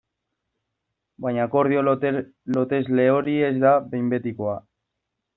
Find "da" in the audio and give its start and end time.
3.65-3.75